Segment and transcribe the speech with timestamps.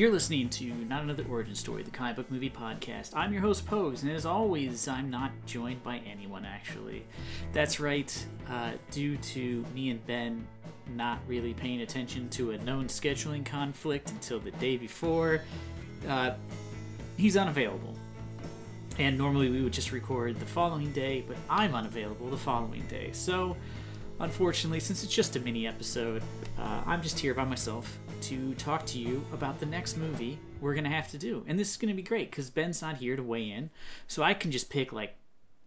[0.00, 3.14] You're listening to Not Another Origin Story, the comic book movie podcast.
[3.14, 7.04] I'm your host, Pose, and as always, I'm not joined by anyone, actually.
[7.52, 10.46] That's right, uh, due to me and Ben
[10.96, 15.42] not really paying attention to a known scheduling conflict until the day before,
[16.08, 16.30] uh,
[17.18, 17.94] he's unavailable.
[18.98, 23.10] And normally we would just record the following day, but I'm unavailable the following day.
[23.12, 23.54] So,
[24.18, 26.22] unfortunately, since it's just a mini episode,
[26.58, 30.74] uh, I'm just here by myself to talk to you about the next movie we're
[30.74, 31.44] going to have to do.
[31.46, 33.70] And this is going to be great because Ben's not here to weigh in,
[34.06, 35.16] so I can just pick like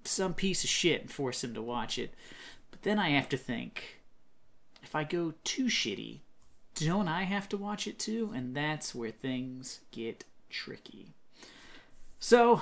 [0.04, 2.14] some piece of shit and force him to watch it.
[2.72, 4.02] But then I have to think
[4.82, 6.20] if I go too shitty,
[6.76, 8.32] don't I have to watch it too?
[8.36, 11.14] And that's where things get tricky.
[12.20, 12.62] So,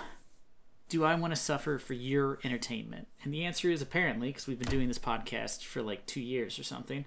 [0.90, 3.08] do I want to suffer for your entertainment?
[3.24, 6.60] And the answer is apparently, because we've been doing this podcast for like two years
[6.60, 7.06] or something.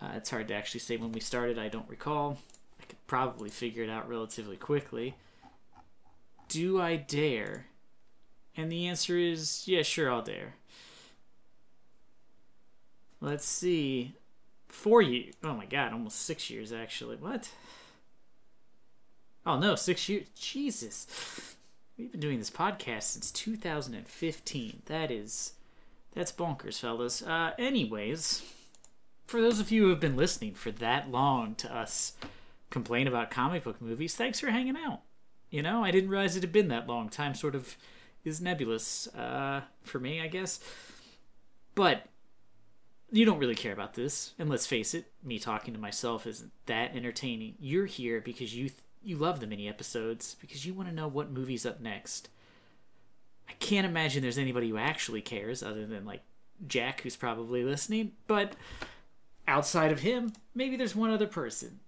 [0.00, 1.58] Uh, it's hard to actually say when we started.
[1.58, 2.38] I don't recall.
[2.80, 5.14] I could probably figure it out relatively quickly.
[6.48, 7.66] Do I dare?
[8.56, 10.54] And the answer is yeah, sure, I'll dare.
[13.20, 14.14] Let's see.
[14.68, 15.34] Four years.
[15.42, 17.16] Oh my god, almost six years actually.
[17.16, 17.50] What?
[19.44, 20.26] Oh no, six years.
[20.38, 21.56] Jesus.
[21.96, 24.82] We've been doing this podcast since 2015.
[24.86, 25.54] That is.
[26.14, 27.22] That's bonkers, fellas.
[27.22, 28.42] Uh, anyways
[29.28, 32.14] for those of you who have been listening for that long to us
[32.70, 35.02] complain about comic book movies, thanks for hanging out.
[35.50, 37.10] You know, I didn't realize it had been that long.
[37.10, 37.76] Time sort of
[38.24, 40.60] is nebulous uh, for me, I guess.
[41.74, 42.06] But
[43.12, 46.50] you don't really care about this, and let's face it, me talking to myself isn't
[46.64, 47.54] that entertaining.
[47.60, 51.06] You're here because you th- you love the mini episodes because you want to know
[51.06, 52.30] what movie's up next.
[53.48, 56.22] I can't imagine there's anybody who actually cares other than like
[56.66, 58.54] Jack, who's probably listening, but
[59.48, 61.80] outside of him, maybe there's one other person.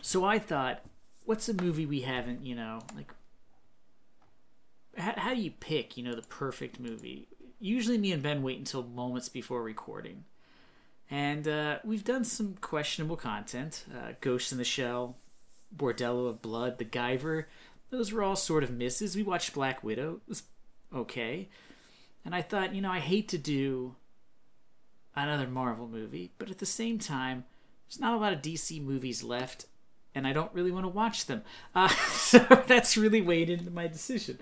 [0.00, 0.80] So I thought,
[1.24, 3.12] what's a movie we haven't, you know, like,
[4.96, 7.28] how, how do you pick, you know, the perfect movie?
[7.58, 10.24] Usually me and Ben wait until moments before recording.
[11.10, 15.16] And uh, we've done some questionable content uh, Ghost in the Shell,
[15.74, 17.44] Bordello of Blood, The Guyver.
[17.90, 19.16] Those were all sort of misses.
[19.16, 20.20] We watched Black Widow.
[20.26, 20.42] It was
[20.94, 21.48] okay.
[22.24, 23.94] And I thought, you know, I hate to do
[25.22, 27.44] another Marvel movie, but at the same time,
[27.88, 29.66] there's not a lot of DC movies left,
[30.14, 31.42] and I don't really want to watch them.
[31.74, 34.38] Uh, so that's really weighed into my decision.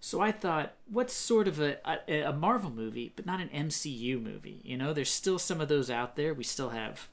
[0.00, 1.76] So I thought, what's sort of a,
[2.08, 4.60] a, a Marvel movie, but not an MCU movie?
[4.64, 6.34] You know, there's still some of those out there.
[6.34, 7.08] We still have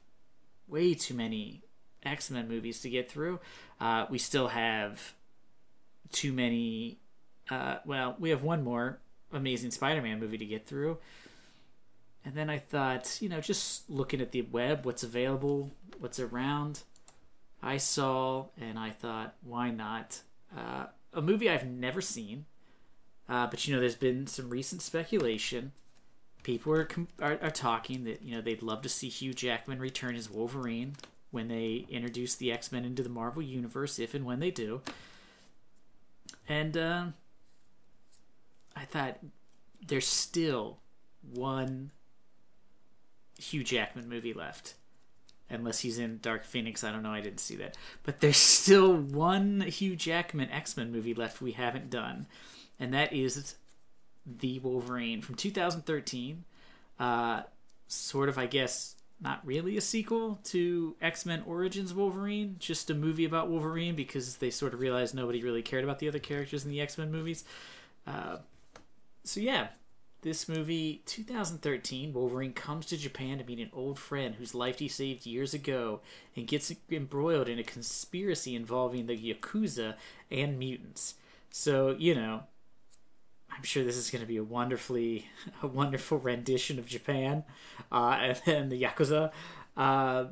[0.68, 1.62] way too many
[2.04, 3.40] X Men movies to get through.
[3.80, 5.14] Uh, we still have
[6.12, 6.98] too many.
[7.50, 9.00] Uh, well, we have one more
[9.32, 10.98] Amazing Spider Man movie to get through.
[12.26, 16.84] And then I thought, you know, just looking at the web, what's available, what's around,
[17.62, 20.22] I saw and I thought, why not?
[20.56, 22.46] Uh, a movie I've never seen,
[23.28, 25.72] uh, but you know, there's been some recent speculation.
[26.44, 26.88] People are,
[27.22, 30.96] are, are talking that you know they'd love to see Hugh Jackman return as Wolverine
[31.32, 34.82] when they introduce the X Men into the Marvel universe, if and when they do.
[36.48, 37.06] And uh,
[38.76, 39.20] I thought
[39.86, 40.80] there's still
[41.34, 41.92] one
[43.40, 44.76] Hugh Jackman movie left.
[45.50, 47.12] Unless he's in Dark Phoenix, I don't know.
[47.12, 47.76] I didn't see that.
[48.04, 52.28] But there's still one Hugh Jackman X Men movie left we haven't done,
[52.80, 53.56] and that is
[54.26, 56.44] the Wolverine from 2013.
[57.00, 57.44] Uh,
[57.88, 62.94] sort of, I guess, not really a sequel to X Men Origins Wolverine, just a
[62.94, 66.64] movie about Wolverine because they sort of realized nobody really cared about the other characters
[66.64, 67.44] in the X Men movies.
[68.06, 68.38] Uh,
[69.24, 69.70] so yeah,
[70.22, 74.88] this movie, 2013, Wolverine comes to Japan to meet an old friend whose life he
[74.88, 76.02] saved years ago
[76.36, 79.96] and gets embroiled in a conspiracy involving the Yakuza
[80.30, 81.16] and mutants.
[81.52, 82.44] So, you know,
[83.50, 85.28] I'm sure this is going to be a wonderfully,
[85.64, 87.44] a wonderful rendition of Japan
[87.92, 89.32] uh, and, and the Yakuza.
[89.78, 90.26] Uh,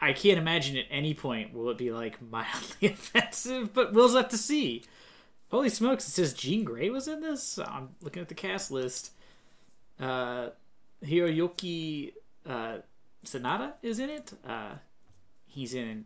[0.00, 4.28] I can't imagine at any point will it be like mildly offensive, but we'll have
[4.28, 4.84] to see.
[5.50, 6.06] Holy smokes!
[6.06, 7.58] It says Jean Grey was in this.
[7.58, 9.12] I'm looking at the cast list.
[9.98, 10.50] Uh,
[11.02, 12.12] Hiroyuki
[12.46, 12.78] uh,
[13.24, 14.32] Sanada is in it.
[14.46, 14.74] Uh,
[15.46, 16.04] he's in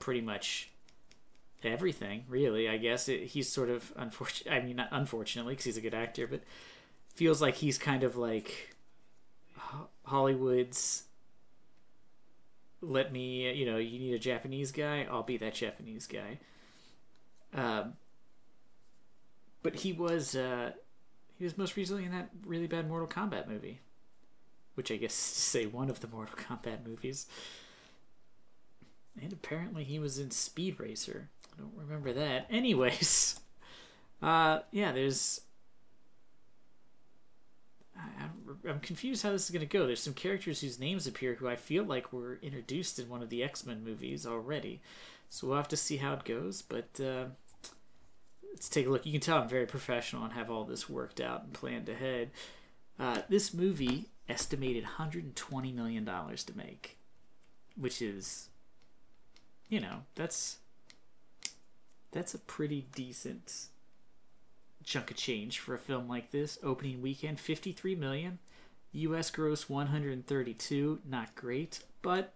[0.00, 0.70] pretty much
[1.62, 2.68] everything, really.
[2.68, 4.52] I guess it, he's sort of unfortunate.
[4.52, 6.42] I mean, not unfortunately, because he's a good actor, but
[7.14, 8.74] feels like he's kind of like
[10.04, 11.04] Hollywood's.
[12.82, 15.06] Let me, you know, you need a Japanese guy.
[15.10, 16.38] I'll be that Japanese guy.
[17.54, 17.94] Um,
[19.64, 20.70] but he was uh,
[21.36, 23.80] he was most recently in that really bad Mortal Kombat movie,
[24.74, 27.26] which I guess is to say one of the Mortal Kombat movies.
[29.20, 31.28] And apparently he was in Speed Racer.
[31.52, 32.46] I don't remember that.
[32.50, 33.40] Anyways,
[34.22, 35.40] uh, yeah, there's.
[37.96, 39.86] I, I'm, confused how this is going to go.
[39.86, 43.30] There's some characters whose names appear who I feel like were introduced in one of
[43.30, 44.82] the X Men movies already.
[45.30, 46.60] So we'll have to see how it goes.
[46.60, 47.26] But uh,
[48.54, 49.04] let's take a look.
[49.04, 52.30] You can tell I'm very professional and have all this worked out and planned ahead.
[52.98, 56.96] Uh, this movie estimated 120 million dollars to make,
[57.76, 58.48] which is,
[59.68, 60.58] you know, that's
[62.12, 63.66] that's a pretty decent
[64.84, 66.56] chunk of change for a film like this.
[66.62, 68.38] Opening weekend, 53 million.
[68.92, 69.32] U.S.
[69.32, 72.32] gross 132, not great, but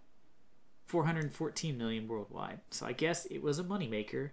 [0.87, 2.59] 414 million worldwide.
[2.69, 4.31] So I guess it was a moneymaker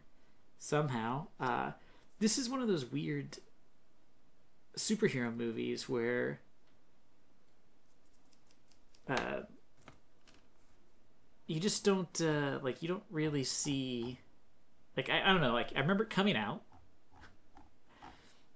[0.59, 1.27] somehow.
[1.41, 1.73] Uh,
[2.19, 3.39] this is one of those weird
[4.77, 6.41] superhero movies where
[9.09, 9.41] uh,
[11.47, 14.19] you just don't uh, like you don't really see
[14.97, 16.63] like I, I don't know like I remember coming out.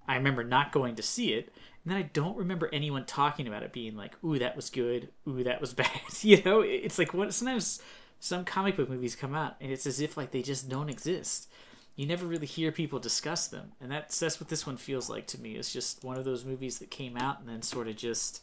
[0.08, 1.52] I remember not going to see it.
[1.85, 5.08] And then I don't remember anyone talking about it being like ooh that was good.
[5.29, 5.91] Ooh that was bad.
[6.23, 7.81] You know it's like what sometimes
[8.19, 11.50] some comic book movies come out and it's as if like they just don't exist
[12.00, 13.73] you never really hear people discuss them.
[13.79, 15.56] And that's that's what this one feels like to me.
[15.56, 18.41] It's just one of those movies that came out and then sort of just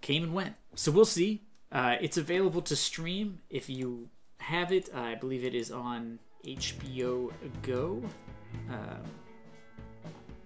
[0.00, 0.54] came and went.
[0.74, 1.42] So we'll see.
[1.70, 4.08] Uh, it's available to stream if you
[4.38, 4.88] have it.
[4.94, 7.30] I believe it is on hbo
[7.60, 8.02] go
[8.70, 9.02] um,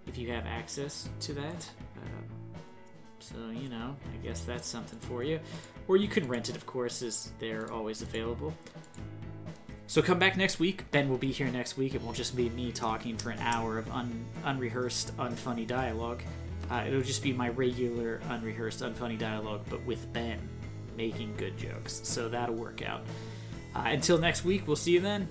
[0.09, 1.71] if you have access to that.
[1.97, 2.25] Um,
[3.21, 5.39] so you know i guess that's something for you.
[5.87, 8.53] Or you can rent it of course as they're always available
[9.95, 10.91] so come back next week.
[10.91, 11.95] Ben will be here next week.
[11.95, 16.21] It won't just be me talking for an hour of un- unrehearsed, unfunny dialogue.
[16.69, 20.41] Uh, it'll just be my regular, unrehearsed, unfunny dialogue, but with Ben
[20.97, 22.01] making good jokes.
[22.03, 23.03] So that'll work out.
[23.73, 25.29] Uh, until next week, we'll see you then.